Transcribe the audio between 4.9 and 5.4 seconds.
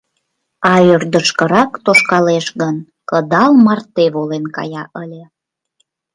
ыле...